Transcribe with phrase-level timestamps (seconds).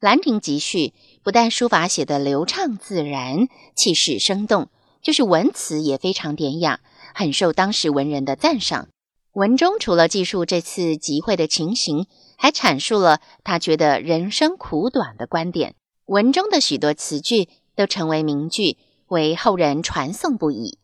[0.00, 0.78] 兰亭集序》
[1.24, 4.68] 不但书法写得流畅自然、气势生动，
[5.02, 6.78] 就是文词也非常典雅，
[7.16, 8.88] 很受当时文人的赞赏。
[9.32, 12.06] 文中除了记述这次集会的情形，
[12.36, 15.74] 还阐述了他觉得人生苦短的观点。
[16.06, 18.78] 文中的许多词句都成为名句，
[19.08, 20.78] 为后人传颂不已。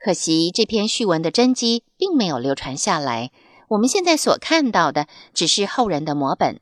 [0.00, 3.30] 可惜这篇序文的真迹并没有流传下来，
[3.68, 6.56] 我们现在所看到的只是后人的摹本。《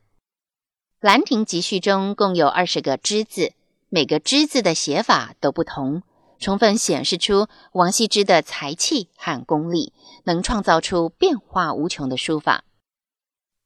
[1.00, 3.54] 兰亭集序》中共有二十个之字，
[3.88, 6.02] 每个之字的写法都不同，
[6.38, 12.64] 充分显示出王羲之的才气和功力，能创造出变化无穷的书法。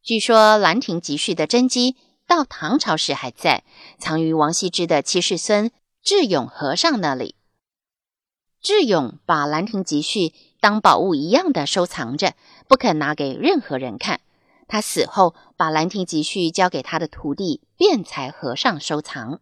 [0.01, 1.97] 据说《兰亭集序》的真迹
[2.29, 3.65] 到唐朝时还在，
[3.99, 5.73] 藏于王羲之的七世孙
[6.05, 7.35] 智勇和尚那里。
[8.63, 10.29] 智勇把《兰亭集序》
[10.61, 12.35] 当宝物一样的收藏着，
[12.69, 14.21] 不肯拿给任何人看。
[14.67, 19.41] 他死后，把《兰亭集序》交给他的徒弟辩才和尚收藏。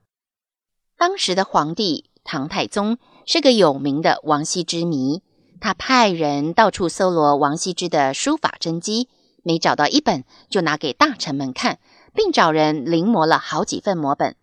[0.97, 5.23] 当时的皇帝唐太宗是个有名的王羲之迷，
[5.61, 9.09] 他派人到处搜罗王羲之的书法真迹，
[9.43, 11.79] 没找到一本，就拿给大臣们看，
[12.15, 14.37] 并找人临摹了好几份摹本。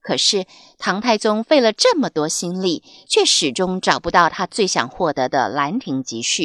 [0.00, 0.46] 可是
[0.78, 6.42] 唐太宗费了这么多心力，却始终找不到他最想获得的《兰亭集序》。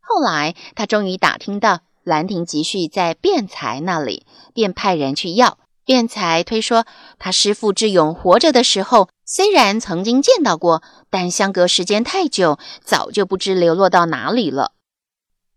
[0.00, 1.74] 后来，他终于打听到。
[2.04, 5.58] 《兰亭集序》在辩才那里，便派人去要。
[5.84, 6.86] 辩才推说，
[7.18, 14.72] 他师父智勇活着的时候，虽然曾经见到过，但相隔时间太久，早就不知流落到哪里了。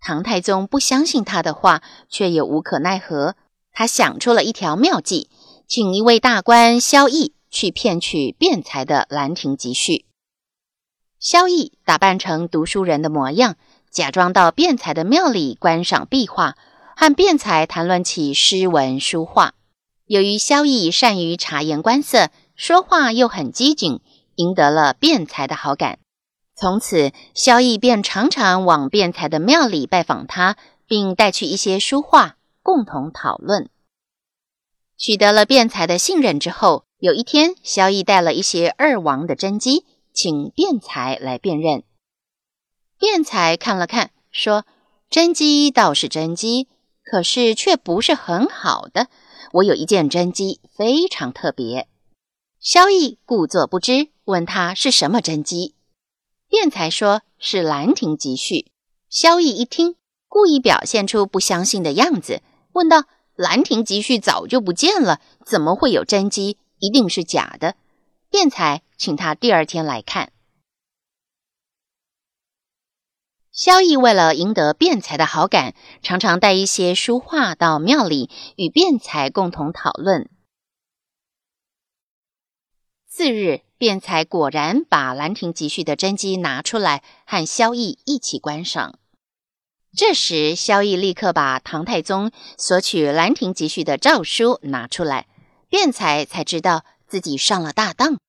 [0.01, 3.35] 唐太宗不相信他的话，却也无可奈何。
[3.71, 5.29] 他想出了一条妙计，
[5.67, 9.93] 请一位大官萧绎去骗取辩才的《兰亭集序》。
[11.19, 13.55] 萧绎打扮成读书人的模样。
[13.95, 16.57] 假装到辩才的庙里观赏壁画，
[16.97, 19.53] 和辩才谈论起诗文书画。
[20.05, 24.01] 由于萧绎善于察言观色，说话又很机警，
[24.35, 25.99] 赢得了辩才的好感。
[26.57, 33.69] 从此，萧绎便常常往辩才的庙里拜访他，并带去一些书画，共同讨论。
[34.97, 41.83] 取得了辩才的信任之后，有一天，萧绎带了一些二王的真迹，请辩才来辨认。
[42.97, 44.65] 辩才看了看，说
[45.09, 46.67] ：“真迹倒是真迹，
[47.03, 49.07] 可是却不是很好的。
[49.51, 51.87] 我有一件真迹，非常特别。”
[52.59, 55.75] 萧绎故作不知，问他是什么真迹。
[56.47, 58.55] 辩才说是《兰亭集序》。
[59.09, 59.95] 萧绎一听，
[60.27, 62.41] 故意表现出不相信的样子，
[62.73, 63.01] 问道
[63.35, 66.57] ：“《兰亭集序》早就不见了，怎么会有真迹？
[66.79, 67.75] 一定是假的。”
[68.31, 70.31] 辩才请他第二天来看。
[73.55, 80.29] 萧绎为了赢得辩才的好感，常常带一些书画到庙里与辩才共同讨论。
[83.07, 88.99] 次日，辩才果然把《兰亭集序》的真迹拿出来，和萧绎一起观赏。
[89.95, 95.27] 这时，萧绎立刻把唐太宗索取《兰亭集序》的诏书拿出来，
[95.69, 98.19] 辩才才知道自己上了大当，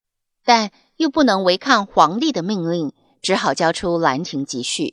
[0.45, 4.85] 但又不能违抗皇帝的命令，只好交出《兰亭集序》。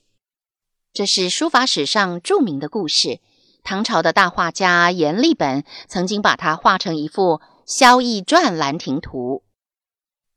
[0.93, 3.19] 这是书法史上著名的故事。
[3.63, 9.37] 唐朝的大画家阎立本曾经把它画成一幅《萧绎传兰亭图》。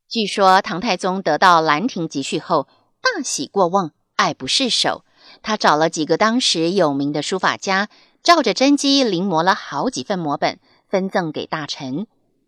[0.09, 2.67] 据说唐太宗得到《兰亭集序》后
[3.01, 5.05] 大喜过望，爱不释手。
[5.43, 7.89] 他找了几个当时有名的书法家，
[8.23, 12.07] 照着真迹临摹了好几份摹本，分赠给大臣。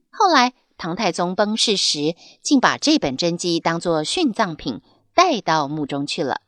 [0.10, 4.82] 后来唐太宗崩逝时，竟把这本真迹当作殉葬品
[5.14, 6.42] 带到墓中去了。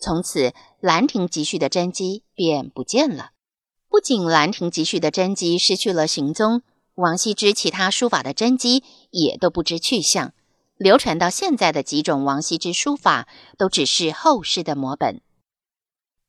[0.00, 0.50] 从此，
[0.80, 3.30] 《兰亭集序》的真迹便不见了。
[3.88, 6.62] 不仅《兰亭集序》的真迹失去了行踪，
[6.94, 10.32] 王羲之其他书法的真迹也都不知去向。
[10.76, 15.20] 流传到现在的几种王羲之书法，都只是后世的摹本。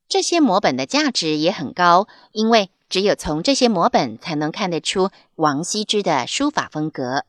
[0.07, 7.23] 这些摹本的价值也很高，因为只有从这些摹本才能看得出王羲之的书法风格。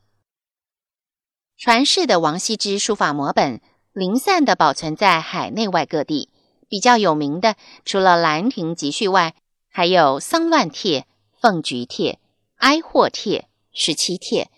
[1.55, 3.61] 传世的王羲之书法摹本。
[3.93, 6.29] 零散的保存在海内外各地。
[6.69, 9.35] 比较有名的，除了《兰亭集序》外，
[9.67, 11.01] 还有《丧乱帖》
[11.37, 12.13] 《凤菊帖》
[12.55, 13.39] 《哀祸帖》
[13.73, 14.43] 《十七帖》《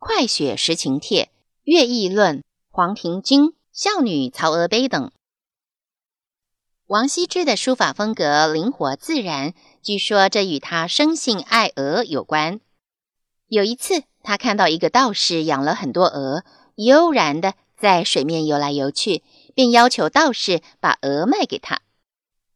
[0.00, 1.24] 快雪时晴帖》
[1.62, 2.38] 《乐毅论》
[2.72, 5.12] 《黄庭经》《孝女曹娥碑》等。
[6.88, 12.58] 王羲之的书法风格灵活自然，据说这与他生性爱鹅有关。
[13.46, 16.42] 有一次，他看到一个道士养了很多鹅，
[16.74, 19.24] 悠然的在水面游来游去。
[19.52, 21.82] 便要求道士把鹅卖给他。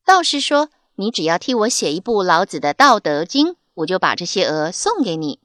[0.04, 5.40] 道士说：“你只要替我写一部老子的《道德经》，我就把这些鹅送给你。”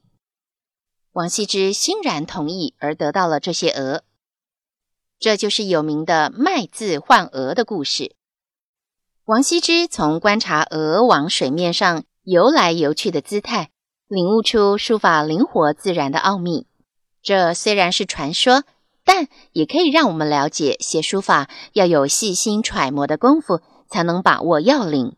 [1.12, 4.04] 王羲之欣然同意，而得到了这些鹅。
[5.18, 8.14] 这就是有名的“卖字换鹅”的故事。
[9.24, 13.70] 王羲之从观察鹅往水面上游来游去的姿态，
[14.06, 16.66] 领悟出书法灵活自然的奥秘。
[17.20, 18.64] 这虽然是传说。
[19.04, 25.16] 但也可以让我们了解，写书法要有细心揣摩的功夫，才能把握要领。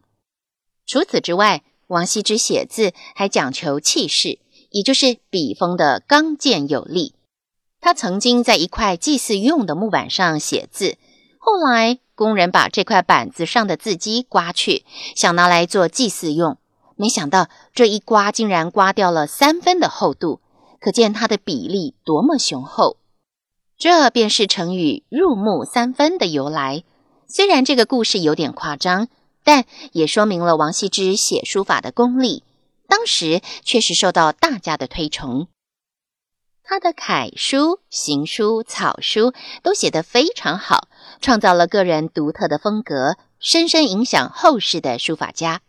[0.87, 4.38] 除此之外，王羲之写字还讲求气势，
[4.70, 7.14] 也就是笔锋的刚健有力。
[7.81, 10.96] 他曾经在一块祭祀用的木板上写字，
[11.38, 14.85] 后来工人把这块板子上的字迹刮去，
[15.17, 16.56] 想拿来做祭祀用，
[16.96, 20.40] 没想到这一刮竟然刮掉了三分的厚度，
[20.81, 22.96] 可见他的笔力多么雄厚。
[23.82, 26.84] 这便是成语“入木三分”的由来。
[27.26, 29.08] 虽然这个故事有点夸张，
[29.43, 32.44] 但也说明了王羲之写书法的功力，
[32.87, 35.49] 当时确实受到大家的推崇。
[36.62, 39.32] 他的楷书、行书、草书
[39.64, 40.87] 都写得非常好，
[41.20, 45.61] 创造了个人独特的风格，深深影响后世的书法家。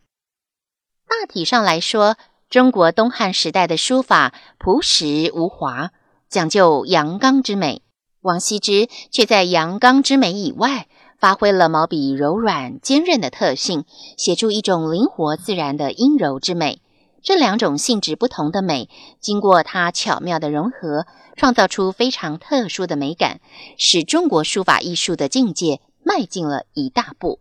[1.07, 2.15] 大体上来说，
[2.47, 5.89] 中国东汉时代的书法朴实无华，
[6.29, 7.81] 讲究阳刚之美。
[8.23, 10.87] 王羲之却在阳刚之美以外，
[11.19, 13.83] 发挥了毛笔柔软坚韧的特性，
[14.17, 16.81] 写出一种灵活自然的阴柔之美。
[17.21, 18.89] 这两种性质不同的美，
[19.19, 21.05] 经过他巧妙的融合，
[21.35, 23.41] 创造出非常特殊的美感，
[23.77, 27.39] 使中国书法艺术的境界迈进了一大步。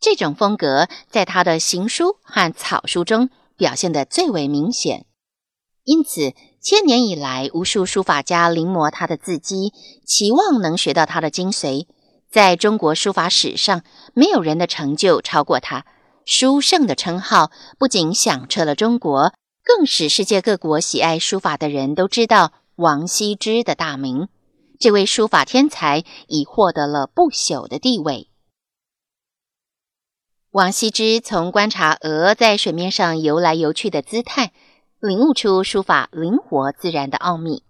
[0.00, 5.06] 这种风格在他的行书和草书中表现得最为明显，
[5.86, 6.34] 因此。
[6.60, 9.72] 千年以来，无数书法家临摹他的字迹，
[10.04, 11.86] 期望能学到他的精髓。
[12.28, 15.86] 在中国书法史上，没有人的成就超过他。
[16.24, 24.26] 书圣的称号不仅响彻了中国，更使世界各国喜爱书法的人都知道王羲之的大名。
[24.80, 28.28] 这位书法天才已获得了不朽的地位。
[30.50, 34.50] 王羲之从观察鹅在水面上游来游去的姿态。
[34.98, 37.65] 领悟出书法灵活自然的奥秘。